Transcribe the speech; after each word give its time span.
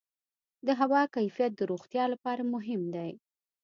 د 0.65 0.67
هوا 0.79 1.03
کیفیت 1.15 1.51
د 1.57 1.61
روغتیا 1.71 2.03
لپاره 2.13 2.41
مهم 2.53 2.81
دی. 2.95 3.11